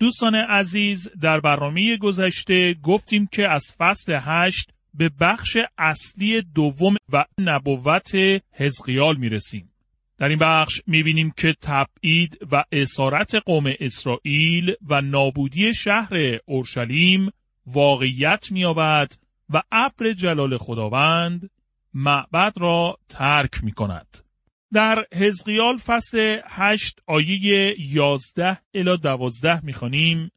[0.00, 7.24] دوستان عزیز در برنامه گذشته گفتیم که از فصل هشت به بخش اصلی دوم و
[7.38, 8.10] نبوت
[8.52, 9.72] حزقیال می رسیم.
[10.18, 17.30] در این بخش می بینیم که تبعید و اسارت قوم اسرائیل و نابودی شهر اورشلیم
[17.66, 21.50] واقعیت می و ابر جلال خداوند
[21.94, 24.29] معبد را ترک می کند.
[24.72, 30.30] در حزقیال فصل هشت آیه یازده الا دوازده می‌خوانیم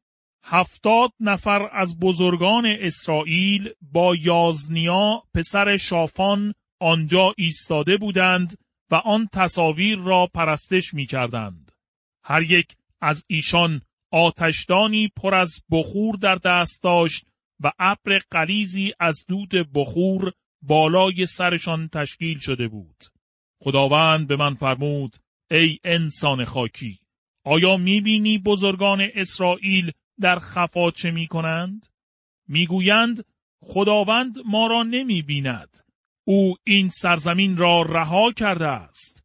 [0.43, 8.57] هفتاد نفر از بزرگان اسرائیل با یازنیا پسر شافان آنجا ایستاده بودند
[8.91, 11.71] و آن تصاویر را پرستش می کردند.
[12.23, 12.67] هر یک
[13.01, 13.81] از ایشان
[14.11, 17.25] آتشدانی پر از بخور در دست داشت
[17.63, 20.31] و ابر قلیزی از دود بخور
[20.61, 23.12] بالای سرشان تشکیل شده بود.
[23.63, 25.15] خداوند به من فرمود
[25.51, 26.99] ای انسان خاکی
[27.45, 31.87] آیا می‌بینی بزرگان اسرائیل در خفا چه می‌کنند؟
[32.47, 33.25] می‌گویند
[33.61, 35.77] خداوند ما را نمی‌بیند
[36.27, 39.23] او این سرزمین را رها کرده است.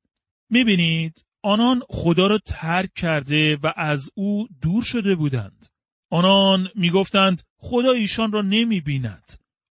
[0.51, 5.67] می‌بینید آنان خدا را ترک کرده و از او دور شده بودند.
[6.11, 9.33] آنان می‌گفتند خدا ایشان را نمی‌بیند.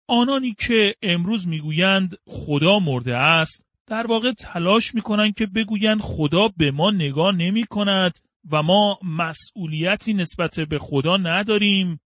[0.08, 6.70] آنانی که امروز می‌گویند خدا مرده است در واقع تلاش می‌کنن که بگویند خدا به
[6.70, 8.18] ما نگاه نمی کند
[8.50, 12.00] و ما مسئولیتی نسبت به خدا نداریم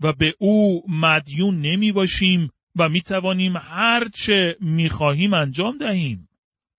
[0.00, 6.28] و به او مدیون نمی باشیم و می توانیم هر چه می خواهیم انجام دهیم.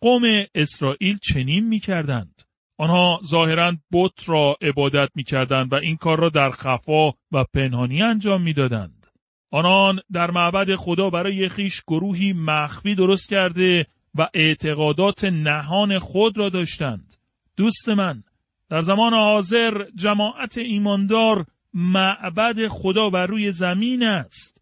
[0.01, 0.23] قوم
[0.55, 2.41] اسرائیل چنین می کردند.
[2.77, 8.01] آنها ظاهرا بت را عبادت می کردند و این کار را در خفا و پنهانی
[8.01, 9.07] انجام می دادند.
[9.51, 13.85] آنان در معبد خدا برای خیش گروهی مخفی درست کرده
[14.15, 17.13] و اعتقادات نهان خود را داشتند.
[17.57, 18.23] دوست من،
[18.69, 24.61] در زمان حاضر جماعت ایماندار معبد خدا بر روی زمین است.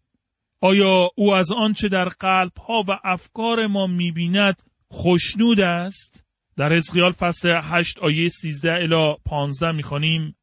[0.60, 6.24] آیا او از آنچه در قلب ها و افکار ما می‌بیند خوشنود است؟
[6.56, 10.36] در حزقیال فصل 8 آیه 13 الی 15 می‌خوانیم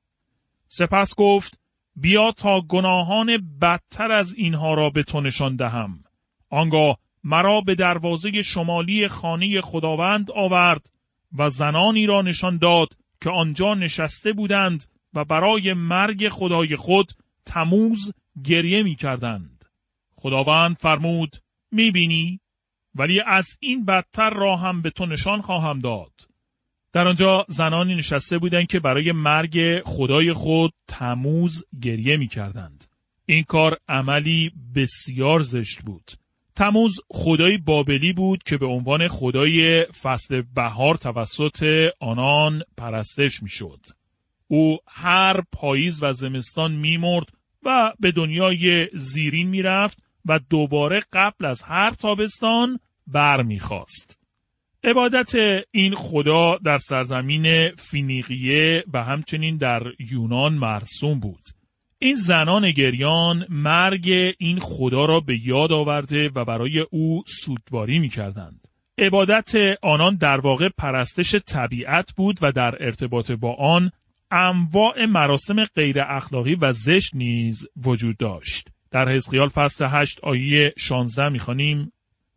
[0.68, 1.60] سپس گفت
[1.96, 6.04] بیا تا گناهان بدتر از اینها را به تو نشان دهم.
[6.50, 10.92] آنگاه مرا به دروازه شمالی خانه خداوند آورد
[11.38, 17.12] و زنانی را نشان داد که آنجا نشسته بودند و برای مرگ خدای خود
[17.46, 19.66] تموز گریه می کردند.
[20.16, 21.38] خداوند فرمود
[21.72, 22.40] می بینی؟
[22.96, 26.12] ولی از این بدتر را هم به تو نشان خواهم داد.
[26.94, 32.86] در آنجا زنانی نشسته بودند که برای مرگ خدای خود تموز گریه می کردند.
[33.26, 36.12] این کار عملی بسیار زشت بود.
[36.56, 43.80] تموز خدای بابلی بود که به عنوان خدای فصل بهار توسط آنان پرستش می‌شد.
[44.48, 47.28] او هر پاییز و زمستان میمرد
[47.64, 54.20] و به دنیای زیرین می‌رفت و دوباره قبل از هر تابستان برمیخواست.
[54.84, 55.32] عبادت
[55.72, 59.82] این خدا در سرزمین فینیقیه و همچنین در
[60.12, 61.50] یونان مرسوم بود.
[62.04, 68.10] این زنان گریان مرگ این خدا را به یاد آورده و برای او سودباری می
[68.10, 68.68] کردند.
[68.98, 69.52] عبادت
[69.82, 73.92] آنان در واقع پرستش طبیعت بود و در ارتباط با آن
[74.32, 78.70] انواع مراسم غیر اخلاقی و زشت نیز وجود داشت.
[78.92, 81.92] در حزقیال فصل 8 آیه 16 می‌خوانیم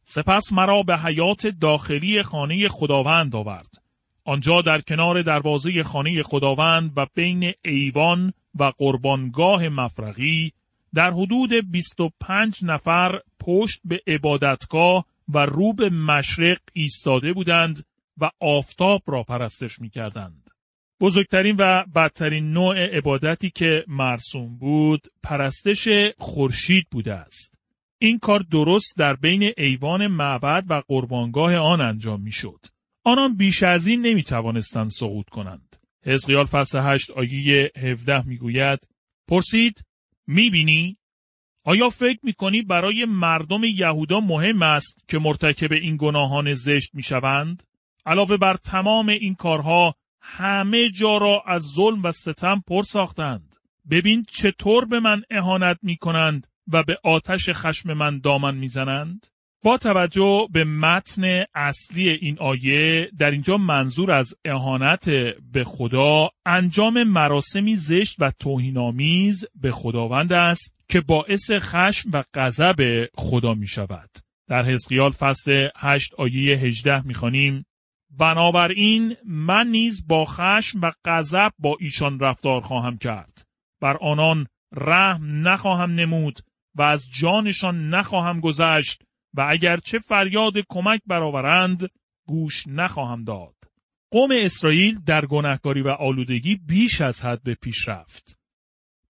[0.05, 3.83] سپس مرا به حیات داخلی خانه خداوند آورد.
[4.25, 10.53] آنجا در کنار دروازه خانه خداوند و بین ایوان و قربانگاه مفرقی
[10.95, 17.87] در حدود 25 نفر پشت به عبادتگاه و رو به مشرق ایستاده بودند
[18.19, 20.51] و آفتاب را پرستش می کردند.
[21.01, 27.55] بزرگترین و بدترین نوع عبادتی که مرسوم بود پرستش خورشید بوده است.
[27.99, 32.61] این کار درست در بین ایوان معبد و قربانگاه آن انجام می شد.
[33.05, 35.77] آنان بیش از این نمی توانستند سقوط کنند.
[36.07, 38.89] حزقیال فصل 8 آیه 17 می‌گوید
[39.29, 39.85] پرسید
[40.27, 40.97] می‌بینی؟
[41.65, 47.63] آیا فکر می‌کنی برای مردم یهودا مهم است که مرتکب این گناهان زشت می‌شوند؟
[48.07, 53.57] علاوه بر تمام این کارها همه جا را از ظلم و ستم پر ساختند.
[53.91, 59.27] ببین چطور به من اهانت می کنند و به آتش خشم من دامن می‌زنند؟
[59.65, 65.09] با توجه به متن اصلی این آیه در اینجا منظور از اهانت
[65.53, 73.09] به خدا انجام مراسمی زشت و توهینآمیز به خداوند است که باعث خشم و غضب
[73.15, 74.11] خدا می شود.
[74.49, 77.67] در حزقیال فصل 8 آیه 18 می‌خوانیم
[78.11, 83.47] بنابراین من نیز با خشم و غضب با ایشان رفتار خواهم کرد
[83.81, 84.47] بر آنان
[84.77, 86.39] رحم نخواهم نمود
[86.75, 89.03] و از جانشان نخواهم گذشت
[89.35, 91.91] و اگر چه فریاد کمک برآورند
[92.27, 93.55] گوش نخواهم داد.
[94.11, 98.39] قوم اسرائیل در گناهکاری و آلودگی بیش از حد به پیش رفت.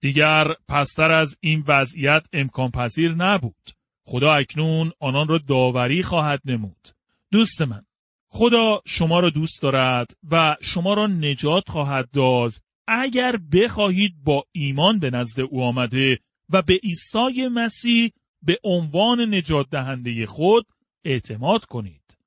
[0.00, 3.70] دیگر پستر از این وضعیت امکان پذیر نبود.
[4.06, 6.88] خدا اکنون آنان را داوری خواهد نمود.
[7.30, 7.82] دوست من،
[8.28, 12.52] خدا شما را دوست دارد و شما را نجات خواهد داد
[12.88, 16.18] اگر بخواهید با ایمان به نزد او آمده
[16.50, 18.12] و به عیسی مسیح
[18.44, 20.66] به عنوان نجات دهنده خود
[21.04, 22.18] اعتماد کنید.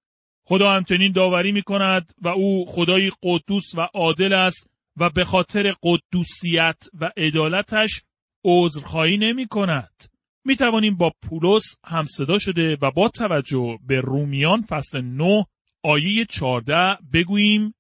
[0.46, 5.74] خدا همچنین داوری می کند و او خدای قدوس و عادل است و به خاطر
[5.84, 8.02] قدوسیت و عدالتش
[8.46, 10.04] عذرخواهی نمی کند.
[10.46, 15.46] می توانیم با پولس همصدا شده و با توجه به رومیان فصل 9
[15.84, 17.74] آیه 14 بگوییم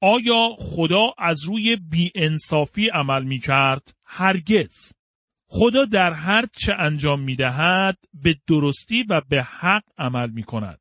[0.00, 4.92] آیا خدا از روی بیانصافی عمل می کرد؟ هرگز.
[5.52, 10.80] خدا در هر چه انجام می دهد به درستی و به حق عمل می کند.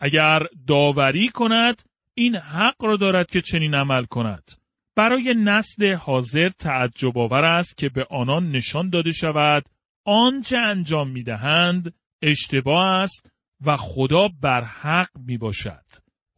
[0.00, 1.82] اگر داوری کند
[2.14, 4.50] این حق را دارد که چنین عمل کند.
[4.96, 9.68] برای نسل حاضر تعجب آور است که به آنان نشان داده شود
[10.06, 13.32] آنچه انجام می دهند اشتباه است
[13.66, 15.84] و خدا بر حق می باشد.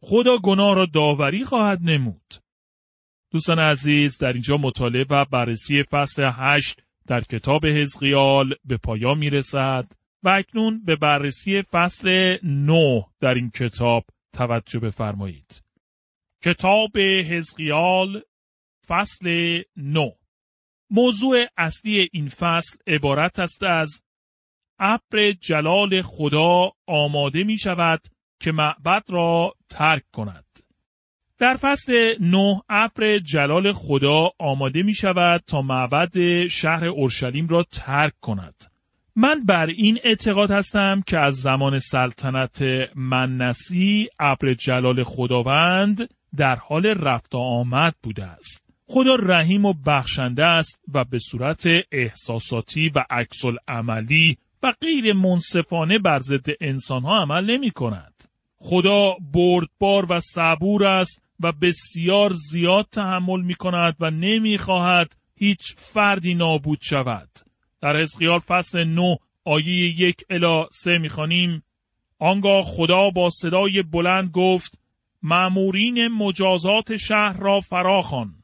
[0.01, 2.33] خدا گناه را داوری خواهد نمود.
[3.31, 9.29] دوستان عزیز در اینجا مطالعه و بررسی فصل هشت در کتاب حزقیال به پایان می
[9.29, 9.91] رسد
[10.23, 15.63] و اکنون به بررسی فصل نو در این کتاب توجه بفرمایید.
[16.43, 16.97] کتاب
[17.29, 18.21] حزقیال
[18.87, 20.09] فصل نو
[20.89, 24.01] موضوع اصلی این فصل عبارت است از
[24.79, 28.01] ابر جلال خدا آماده می شود
[28.39, 30.62] که معبد را ترک کند.
[31.43, 38.13] در فصل نه ابر جلال خدا آماده می شود تا معبد شهر اورشلیم را ترک
[38.21, 38.63] کند.
[39.15, 42.63] من بر این اعتقاد هستم که از زمان سلطنت
[42.95, 48.63] منسی ابر جلال خداوند در حال رفت آمد بوده است.
[48.87, 55.99] خدا رحیم و بخشنده است و به صورت احساساتی و عکس عملی و غیر منصفانه
[55.99, 58.13] بر ضد انسانها عمل نمی کند.
[58.57, 65.73] خدا بردبار و صبور است و بسیار زیاد تحمل می کند و نمی خواهد هیچ
[65.75, 67.29] فردی نابود شود.
[67.81, 71.63] در حزقیال فصل 9 آیه یک الا سه می خانیم
[72.19, 74.79] آنگاه خدا با صدای بلند گفت
[75.23, 78.35] معمورین مجازات شهر را فراخوان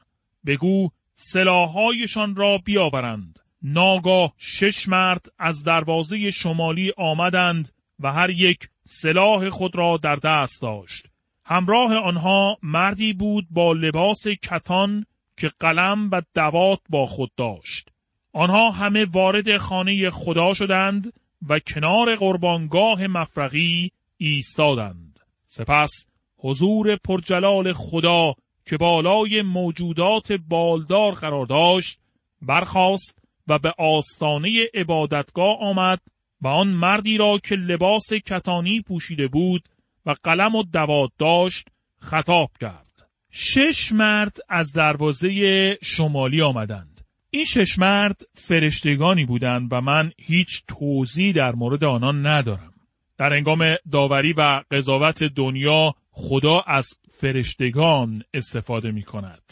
[0.46, 3.38] بگو سلاحهایشان را بیاورند.
[3.62, 10.62] ناگاه شش مرد از دروازه شمالی آمدند و هر یک سلاح خود را در دست
[10.62, 11.09] داشت.
[11.50, 15.06] همراه آنها مردی بود با لباس کتان
[15.36, 17.88] که قلم و دوات با خود داشت.
[18.32, 21.12] آنها همه وارد خانه خدا شدند
[21.48, 25.20] و کنار قربانگاه مفرقی ایستادند.
[25.46, 26.06] سپس
[26.38, 28.34] حضور پرجلال خدا
[28.66, 31.98] که بالای موجودات بالدار قرار داشت
[32.42, 36.00] برخاست و به آستانه عبادتگاه آمد
[36.42, 39.68] و آن مردی را که لباس کتانی پوشیده بود
[40.06, 43.08] و قلم و دوات داشت خطاب کرد.
[43.30, 47.00] شش مرد از دروازه شمالی آمدند.
[47.30, 52.72] این شش مرد فرشتگانی بودند و من هیچ توضیح در مورد آنان ندارم.
[53.18, 59.42] در انگام داوری و قضاوت دنیا خدا از فرشتگان استفاده می کند.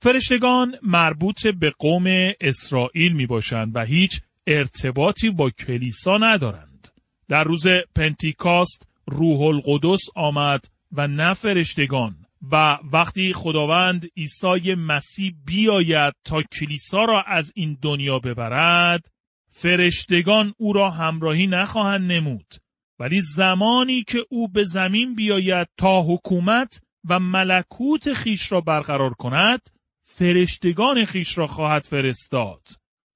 [0.00, 2.04] فرشتگان مربوط به قوم
[2.40, 6.88] اسرائیل می باشند و هیچ ارتباطی با کلیسا ندارند.
[7.28, 12.16] در روز پنتیکاست روح القدس آمد و نه فرشتگان.
[12.52, 19.08] و وقتی خداوند عیسی مسیح بیاید تا کلیسا را از این دنیا ببرد
[19.50, 22.54] فرشتگان او را همراهی نخواهند نمود.
[22.98, 29.60] ولی زمانی که او به زمین بیاید تا حکومت و ملکوت خیش را برقرار کند
[30.02, 32.66] فرشتگان خیش را خواهد فرستاد.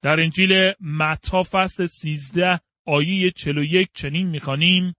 [0.01, 4.93] در انجیل متا فصل 13 آیه 41 چنین می‌خوانیم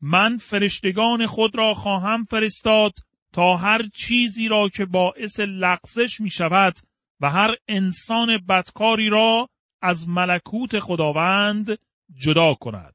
[0.00, 2.92] من فرشتگان خود را خواهم فرستاد
[3.32, 6.74] تا هر چیزی را که باعث لغزش می شود
[7.20, 9.48] و هر انسان بدکاری را
[9.82, 11.78] از ملکوت خداوند
[12.14, 12.94] جدا کند.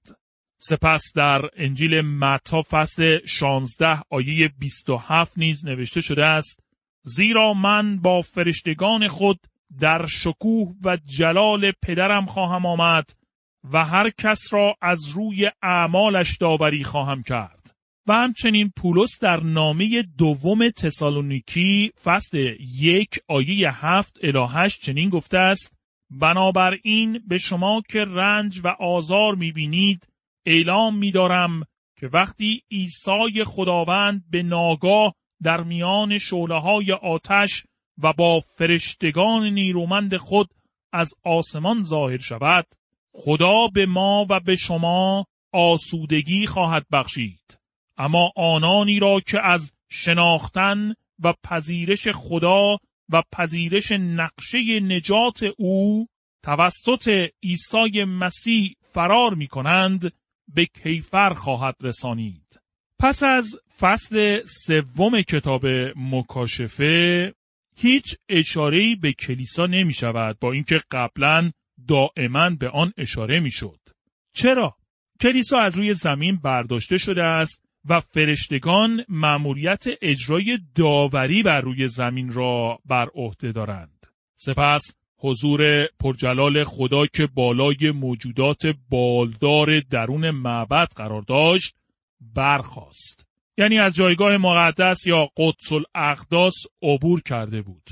[0.58, 6.64] سپس در انجیل متا فصل 16 آیه 27 نیز نوشته شده است
[7.04, 9.40] زیرا من با فرشتگان خود
[9.80, 13.10] در شکوه و جلال پدرم خواهم آمد
[13.72, 17.76] و هر کس را از روی اعمالش داوری خواهم کرد.
[18.08, 25.74] و همچنین پولس در نامه دوم تسالونیکی فصل یک آیه هفت الهش چنین گفته است
[26.12, 30.08] بنابراین به شما که رنج و آزار می‌بینید
[30.46, 31.64] اعلام میدارم
[32.00, 37.64] که وقتی عیسی خداوند به ناگاه در میان شعله های آتش
[38.04, 40.50] و با فرشتگان نیرومند خود
[40.94, 42.66] از آسمان ظاهر شود
[43.14, 47.60] خدا به ما و به شما آسودگی خواهد بخشید
[47.98, 50.94] اما آنانی را که از شناختن
[51.24, 52.78] و پذیرش خدا
[53.10, 56.08] و پذیرش نقشه نجات او
[56.44, 60.14] توسط عیسی مسیح فرار می کنند
[60.54, 62.60] به کیفر خواهد رسانید.
[63.00, 65.66] پس از فصل سوم کتاب
[65.96, 67.34] مکاشفه
[67.76, 71.52] هیچ اشارهی به کلیسا نمی شود با اینکه قبلا
[71.88, 73.80] دائما به آن اشاره می شد.
[74.34, 74.76] چرا؟
[75.22, 82.34] کلیسا از روی زمین برداشته شده است و فرشتگان مأموریت اجرای داوری بر روی زمین
[82.34, 84.08] را بر عهده دارند.
[84.36, 84.82] سپس
[85.18, 91.76] حضور پرجلال خدا که بالای موجودات بالدار درون معبد قرار داشت
[92.22, 93.26] برخاست.
[93.58, 97.90] یعنی از جایگاه مقدس یا قدس الاقداس عبور کرده بود.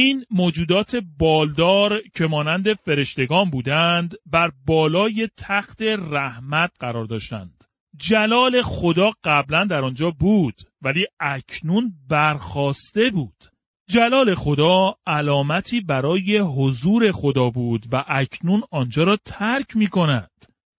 [0.00, 7.64] این موجودات بالدار که مانند فرشتگان بودند بر بالای تخت رحمت قرار داشتند.
[7.96, 13.44] جلال خدا قبلا در آنجا بود ولی اکنون برخواسته بود.
[13.88, 20.30] جلال خدا علامتی برای حضور خدا بود و اکنون آنجا را ترک می کند.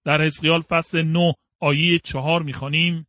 [0.06, 3.06] در حزقیال فصل 9 آیه چهار می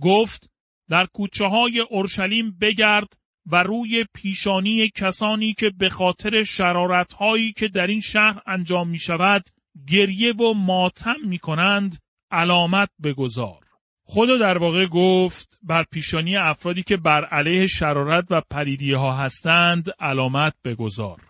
[0.00, 0.50] گفت
[0.88, 3.19] در کوچه های اورشلیم بگرد
[3.52, 8.98] و روی پیشانی کسانی که به خاطر شرارت هایی که در این شهر انجام می
[8.98, 9.42] شود
[9.88, 11.98] گریه و ماتم می کنند
[12.30, 13.60] علامت بگذار.
[14.04, 19.90] خدا در واقع گفت بر پیشانی افرادی که بر علیه شرارت و پریدیه ها هستند
[20.00, 21.20] علامت بگذار.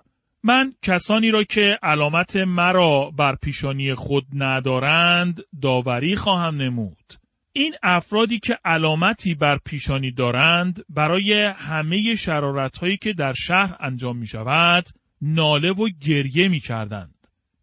[0.42, 7.19] من کسانی را که علامت مرا بر پیشانی خود ندارند داوری خواهم نمود.
[7.52, 14.16] این افرادی که علامتی بر پیشانی دارند برای همه شرارت هایی که در شهر انجام
[14.16, 14.84] می شود
[15.22, 17.14] ناله و گریه می کردند.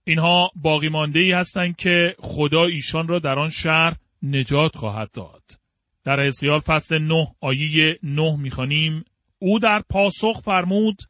[0.04, 5.44] اینها باقی مانده ای هستند که خدا ایشان را در آن شهر نجات خواهد داد.
[6.04, 9.06] در حزقیال فصل 9 آیه 9 می‌خوانیم
[9.40, 11.02] او در پاسخ فرمود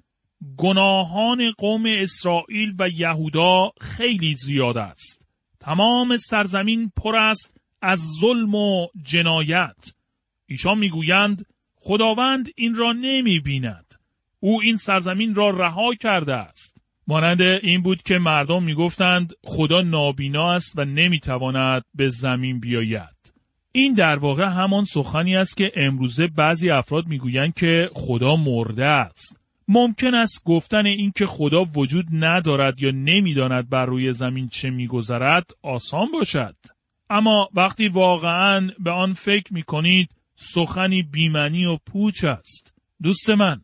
[0.58, 5.28] گناهان قوم اسرائیل و یهودا خیلی زیاد است.
[5.60, 9.94] تمام سرزمین پر است از ظلم و جنایت.
[10.46, 13.94] ایشان می‌گویند خداوند این را نمی بیند.
[14.40, 16.78] او این سرزمین را رها کرده است.
[17.08, 23.34] مانند این بود که مردم می‌گفتند خدا نابینا است و نمی‌تواند به زمین بیاید.
[23.72, 29.40] این در واقع همان سخنی است که امروزه بعضی افراد می‌گویند که خدا مرده است.
[29.68, 35.52] ممکن است گفتن این که خدا وجود ندارد یا نمی‌داند بر روی زمین چه میگذرد
[35.64, 36.56] آسان باشد.
[37.10, 42.74] اما وقتی واقعا به آن فکر می کنید سخنی بیمنی و پوچ است.
[43.04, 43.62] دوست من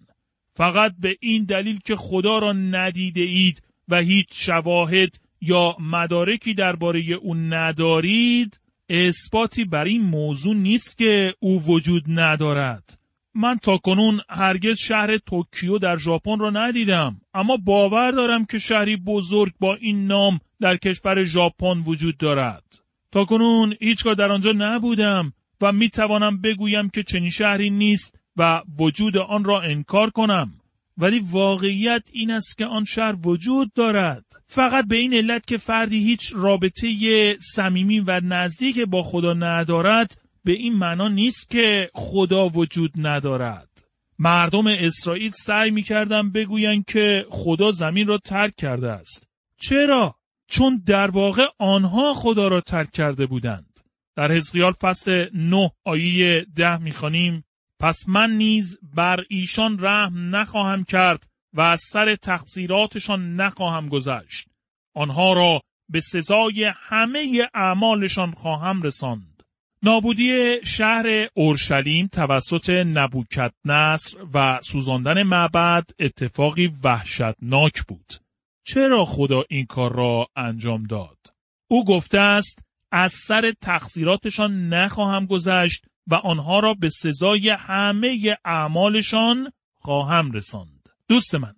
[0.56, 7.02] فقط به این دلیل که خدا را ندیده اید و هیچ شواهد یا مدارکی درباره
[7.22, 8.60] او ندارید
[8.90, 13.00] اثباتی بر این موضوع نیست که او وجود ندارد
[13.36, 18.98] من تا کنون هرگز شهر توکیو در ژاپن را ندیدم اما باور دارم که شهری
[18.98, 22.83] بزرگ با این نام در کشور ژاپن وجود دارد
[23.14, 28.62] تا کنون هیچگاه در آنجا نبودم و می توانم بگویم که چنین شهری نیست و
[28.80, 30.54] وجود آن را انکار کنم.
[30.98, 34.26] ولی واقعیت این است که آن شهر وجود دارد.
[34.48, 40.52] فقط به این علت که فردی هیچ رابطه صمیمی و نزدیک با خدا ندارد به
[40.52, 43.70] این معنا نیست که خدا وجود ندارد.
[44.20, 49.28] مردم اسرائیل سعی می‌کردن بگویند که خدا زمین را ترک کرده است.
[49.62, 50.16] چرا؟
[50.54, 53.80] چون در واقع آنها خدا را ترک کرده بودند
[54.16, 57.44] در حزقیال فصل 9 آیه 10 می‌خوانیم
[57.80, 64.48] پس من نیز بر ایشان رحم نخواهم کرد و از سر تقصیراتشان نخواهم گذشت.
[64.96, 69.44] آنها را به سزای همه اعمالشان خواهم رساند.
[69.84, 78.23] نابودی شهر اورشلیم توسط نبوکت نصر و سوزاندن معبد اتفاقی وحشتناک بود.
[78.64, 81.18] چرا خدا این کار را انجام داد؟
[81.68, 82.60] او گفته است
[82.92, 90.90] از سر تقصیراتشان نخواهم گذشت و آنها را به سزای همه اعمالشان خواهم رساند.
[91.08, 91.56] دوست من،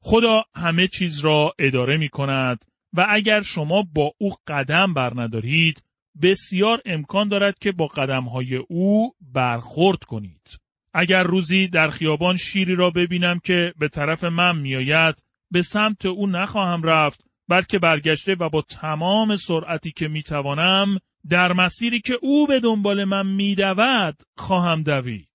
[0.00, 5.82] خدا همه چیز را اداره می کند و اگر شما با او قدم بر ندارید
[6.22, 10.58] بسیار امکان دارد که با قدمهای او برخورد کنید.
[10.94, 16.26] اگر روزی در خیابان شیری را ببینم که به طرف من میآید به سمت او
[16.26, 22.60] نخواهم رفت بلکه برگشته و با تمام سرعتی که می‌توانم در مسیری که او به
[22.60, 25.28] دنبال من میدود خواهم دوید.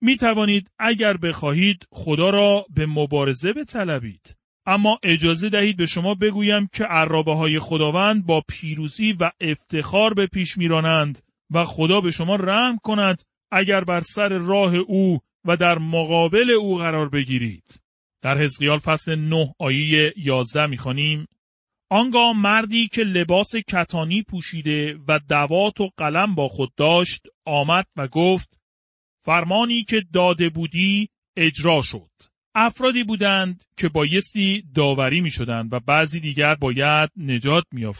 [0.00, 4.36] می توانید اگر بخواهید خدا را به مبارزه بطلبید.
[4.66, 10.26] اما اجازه دهید به شما بگویم که عرابه های خداوند با پیروزی و افتخار به
[10.26, 11.18] پیش میرانند
[11.50, 16.78] و خدا به شما رحم کند اگر بر سر راه او و در مقابل او
[16.78, 17.80] قرار بگیرید.
[18.22, 21.26] در حزقیال فصل 9 آیه 11 می‌خوانیم
[21.90, 28.08] آنگاه مردی که لباس کتانی پوشیده و دوات و قلم با خود داشت آمد و
[28.08, 28.60] گفت
[29.24, 32.10] فرمانی که داده بودی اجرا شد.
[32.54, 37.92] افرادی بودند که بایستی داوری می شدند و بعضی دیگر باید نجات می.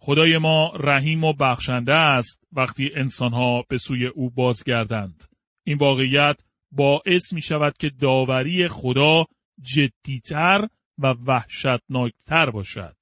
[0.00, 5.24] خدای ما رحیم و بخشنده است وقتی انسانها به سوی او بازگردند.
[5.66, 6.40] این واقعیت
[6.72, 9.24] باعث می شود که داوری خدا
[9.62, 10.68] جدیتر
[10.98, 12.96] و وحشتناکتر باشد.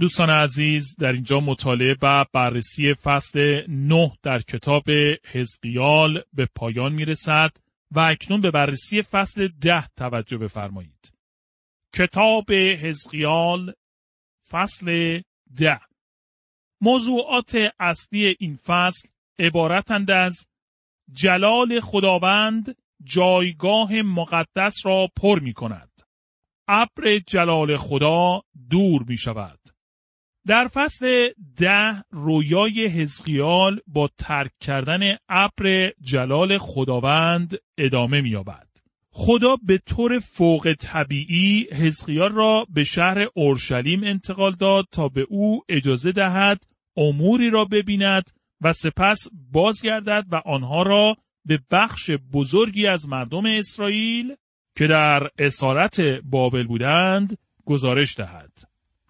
[0.00, 4.90] دوستان عزیز در اینجا مطالعه و بررسی فصل 9 در کتاب
[5.32, 7.50] حزقیال به پایان می رسد
[7.90, 11.12] و اکنون به بررسی فصل 10 توجه بفرمایید.
[11.94, 13.72] کتاب حزقیال
[14.50, 15.20] فصل
[15.56, 15.80] 10
[16.80, 20.48] موضوعات اصلی این فصل عبارتند از
[21.12, 25.90] جلال خداوند جایگاه مقدس را پر می کند.
[26.68, 29.58] ابر جلال خدا دور می شود.
[30.46, 38.68] در فصل ده رویای حزقیال با ترک کردن ابر جلال خداوند ادامه می‌یابد.
[39.10, 45.62] خدا به طور فوق طبیعی حزقیال را به شهر اورشلیم انتقال داد تا به او
[45.68, 48.30] اجازه دهد اموری را ببیند
[48.62, 54.34] و سپس بازگردد و آنها را به بخش بزرگی از مردم اسرائیل
[54.76, 58.52] که در اسارت بابل بودند گزارش دهد.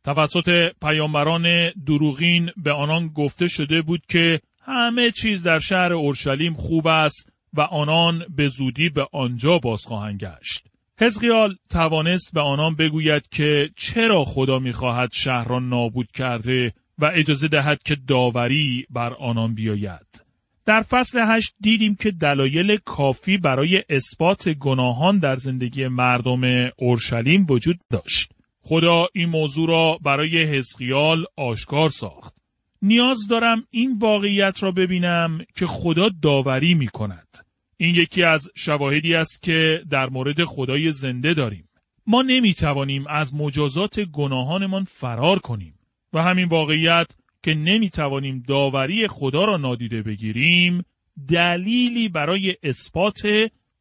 [0.05, 6.87] توسط پیامبران دروغین به آنان گفته شده بود که همه چیز در شهر اورشلیم خوب
[6.87, 10.67] است و آنان به زودی به آنجا باز خواهند گشت.
[11.01, 17.49] حزقیال توانست به آنان بگوید که چرا خدا می‌خواهد شهر را نابود کرده و اجازه
[17.49, 20.23] دهد که داوری بر آنان بیاید.
[20.65, 27.81] در فصل هشت دیدیم که دلایل کافی برای اثبات گناهان در زندگی مردم اورشلیم وجود
[27.91, 28.33] داشت.
[28.61, 32.35] خدا این موضوع را برای حزقیال آشکار ساخت.
[32.83, 37.29] نیاز دارم این واقعیت را ببینم که خدا داوری می کند.
[37.77, 41.69] این یکی از شواهدی است که در مورد خدای زنده داریم.
[42.07, 45.75] ما نمی توانیم از مجازات گناهانمان فرار کنیم
[46.13, 47.07] و همین واقعیت
[47.43, 50.85] که نمی توانیم داوری خدا را نادیده بگیریم
[51.29, 53.23] دلیلی برای اثبات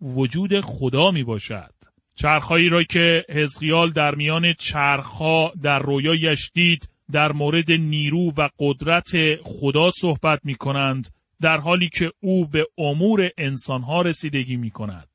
[0.02, 1.74] وجود خدا می باشد.
[2.16, 9.12] چرخهایی را که حزقیال در میان چرخها در رویایش دید در مورد نیرو و قدرت
[9.44, 11.08] خدا صحبت می کنند
[11.42, 15.08] در حالی که او به امور انسانها رسیدگی می کند.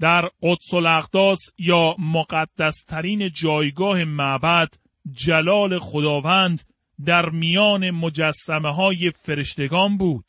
[0.00, 4.68] در قدس الاقداس یا مقدسترین جایگاه معبد
[5.12, 6.62] جلال خداوند
[7.04, 10.24] در میان مجسمه های فرشتگان بود.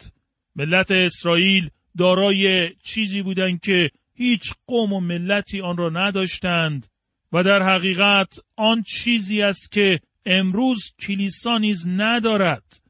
[0.56, 6.88] ملت اسرائیل دارای چیزی بودند که هیچ قوم و ملتی آن را نداشتند
[7.34, 12.82] و در حقیقت آن چیزی است که امروز کلیسا نیز ندارد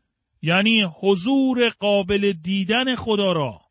[0.41, 3.61] یعنی حضور قابل دیدن خدا را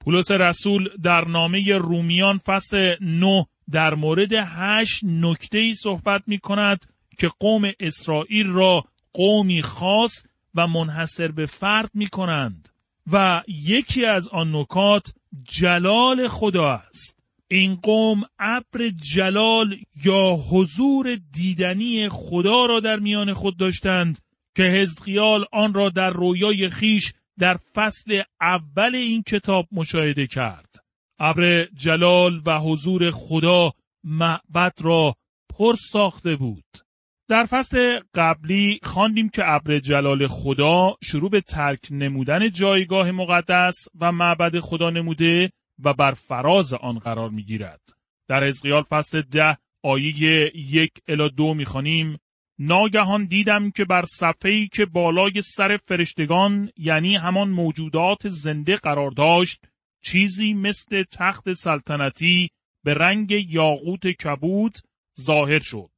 [0.00, 6.86] پولس رسول در نامه رومیان فصل 9 در مورد هشت نکته ای صحبت می کند
[7.20, 12.68] که قوم اسرائیل را قومی خاص و منحصر به فرد می کنند
[13.12, 22.08] و یکی از آن نکات جلال خدا است این قوم ابر جلال یا حضور دیدنی
[22.08, 24.18] خدا را در میان خود داشتند
[24.56, 30.74] که حزقیال آن را در رویای خیش در فصل اول این کتاب مشاهده کرد.
[31.18, 33.72] ابر جلال و حضور خدا
[34.04, 35.16] معبد را
[35.48, 36.89] پر ساخته بود.
[37.30, 44.12] در فصل قبلی خواندیم که ابر جلال خدا شروع به ترک نمودن جایگاه مقدس و
[44.12, 45.52] معبد خدا نموده
[45.84, 47.80] و بر فراز آن قرار می گیرد.
[48.28, 52.18] در حزقیال فصل ده آیه یک الا دو می‌خوانیم
[52.58, 59.64] ناگهان دیدم که بر صفحه‌ای که بالای سر فرشتگان یعنی همان موجودات زنده قرار داشت
[60.02, 62.50] چیزی مثل تخت سلطنتی
[62.84, 64.74] به رنگ یاقوت کبود
[65.20, 65.90] ظاهر شد.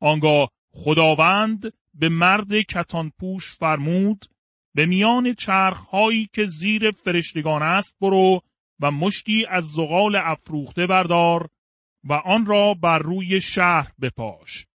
[0.00, 4.24] آنگاه خداوند به مرد کتانپوش فرمود
[4.74, 8.40] به میان چرخهایی که زیر فرشتگان است برو
[8.80, 11.48] و مشتی از زغال افروخته بردار
[12.04, 14.66] و آن را بر روی شهر بپاش.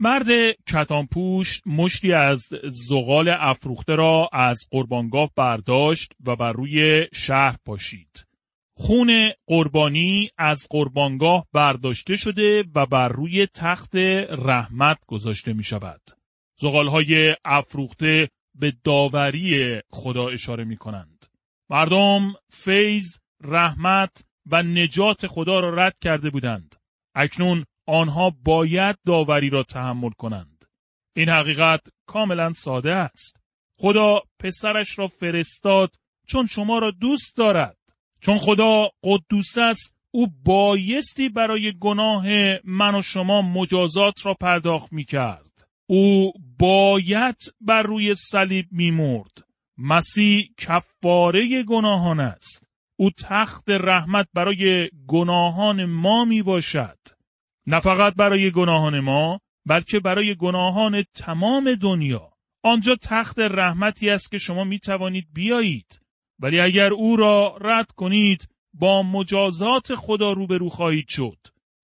[0.00, 0.26] مرد
[0.66, 8.31] کتانپوش مشتی از زغال افروخته را از قربانگاه برداشت و بر روی شهر پاشید.
[8.84, 13.96] خون قربانی از قربانگاه برداشته شده و بر روی تخت
[14.30, 16.00] رحمت گذاشته می شود.
[16.60, 21.26] زغالهای افروخته به داوری خدا اشاره می کنند.
[21.70, 23.04] مردم فیض،
[23.42, 26.76] رحمت و نجات خدا را رد کرده بودند.
[27.14, 30.64] اکنون آنها باید داوری را تحمل کنند.
[31.16, 33.36] این حقیقت کاملا ساده است.
[33.78, 35.94] خدا پسرش را فرستاد
[36.26, 37.81] چون شما را دوست دارد.
[38.24, 42.24] چون خدا قدوس است او بایستی برای گناه
[42.64, 45.68] من و شما مجازات را پرداخت می کرد.
[45.86, 49.44] او باید بر روی صلیب می مرد.
[49.78, 52.66] مسیح کفاره گناهان است.
[52.96, 56.98] او تخت رحمت برای گناهان ما می باشد.
[57.66, 62.32] نه فقط برای گناهان ما بلکه برای گناهان تمام دنیا.
[62.62, 66.01] آنجا تخت رحمتی است که شما می توانید بیایید.
[66.38, 71.38] ولی اگر او را رد کنید با مجازات خدا روبرو خواهید شد.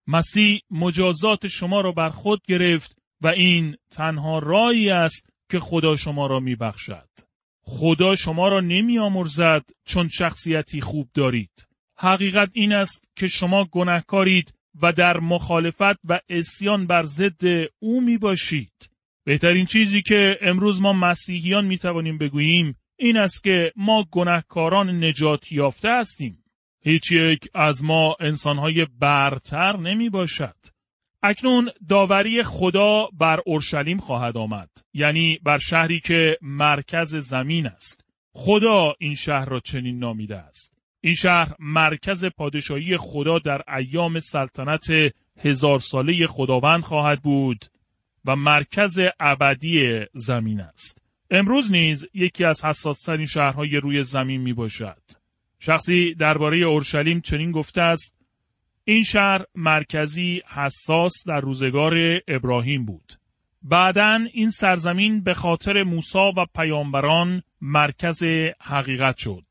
[0.06, 6.26] مسیح مجازات شما را بر خود گرفت و این تنها رایی است که خدا شما
[6.26, 7.08] را می بخشد.
[7.62, 11.68] خدا شما را نمی آمرزد چون شخصیتی خوب دارید.
[11.98, 17.44] حقیقت این است که شما گناهکارید و در مخالفت و اسیان بر ضد
[17.78, 18.90] او می باشید.
[19.24, 25.52] بهترین چیزی که امروز ما مسیحیان می توانیم بگوییم این است که ما گناهکاران نجات
[25.52, 26.44] یافته هستیم.
[26.80, 30.56] هیچ یک از ما انسانهای برتر نمی باشد.
[31.22, 38.94] اکنون داوری خدا بر اورشلیم خواهد آمد یعنی بر شهری که مرکز زمین است خدا
[38.98, 44.86] این شهر را چنین نامیده است این شهر مرکز پادشاهی خدا در ایام سلطنت
[45.38, 47.64] هزار ساله خداوند خواهد بود
[48.24, 55.02] و مرکز ابدی زمین است امروز نیز یکی از حساسترین شهرهای روی زمین می باشد.
[55.58, 58.18] شخصی درباره اورشلیم چنین گفته است
[58.84, 61.94] این شهر مرکزی حساس در روزگار
[62.28, 63.12] ابراهیم بود.
[63.62, 68.22] بعدا این سرزمین به خاطر موسا و پیامبران مرکز
[68.60, 69.44] حقیقت شد.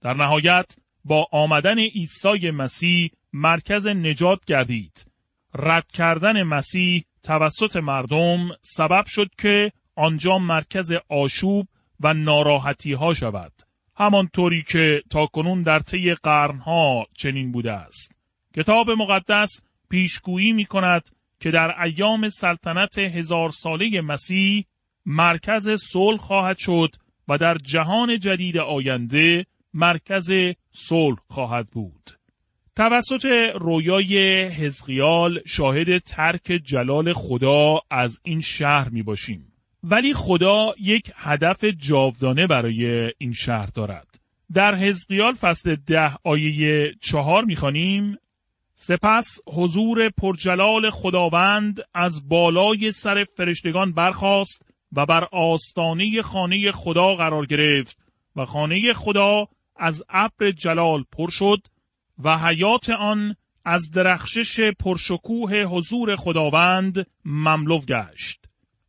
[0.00, 5.06] در نهایت با آمدن عیسی مسیح مرکز نجات گردید.
[5.54, 11.68] رد کردن مسیح توسط مردم سبب شد که آنجا مرکز آشوب
[12.00, 13.52] و ناراحتی ها شود.
[13.96, 18.16] همانطوری که تا کنون در طی قرنها چنین بوده است.
[18.56, 24.64] کتاب مقدس پیشگویی می کند که در ایام سلطنت هزار ساله مسیح
[25.06, 26.96] مرکز صلح خواهد شد
[27.28, 30.32] و در جهان جدید آینده مرکز
[30.70, 32.10] صلح خواهد بود.
[32.76, 33.24] توسط
[33.60, 39.53] رویای حزقیال شاهد ترک جلال خدا از این شهر می باشیم.
[39.86, 44.20] ولی خدا یک هدف جاودانه برای این شهر دارد.
[44.54, 48.16] در حزقیال فصل ده آیه چهار می‌خوانیم
[48.74, 57.46] سپس حضور پرجلال خداوند از بالای سر فرشتگان برخاست و بر آستانه خانه خدا قرار
[57.46, 57.98] گرفت
[58.36, 61.66] و خانه خدا از ابر جلال پر شد
[62.24, 68.44] و حیات آن از درخشش پرشکوه حضور خداوند مملو گشت.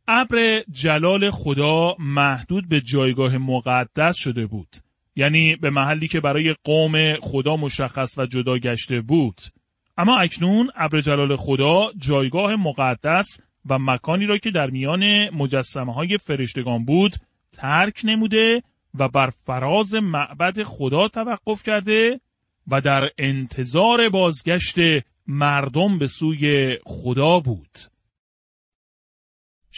[0.08, 4.76] ابر جلال خدا محدود به جایگاه مقدس شده بود.
[5.16, 9.40] یعنی به محلی که برای قوم خدا مشخص و جدا گشته بود.
[9.98, 16.18] اما اکنون ابر جلال خدا جایگاه مقدس و مکانی را که در میان مجسمه های
[16.18, 17.14] فرشتگان بود
[17.52, 18.62] ترک نموده
[18.98, 22.20] و بر فراز معبد خدا توقف کرده
[22.68, 24.76] و در انتظار بازگشت
[25.26, 27.95] مردم به سوی خدا بود.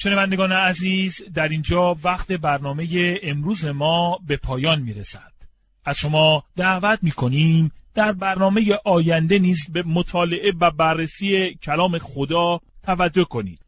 [0.01, 5.33] شنوندگان عزیز در اینجا وقت برنامه امروز ما به پایان می رسد.
[5.85, 12.61] از شما دعوت می کنیم در برنامه آینده نیز به مطالعه و بررسی کلام خدا
[12.83, 13.61] توجه کنید.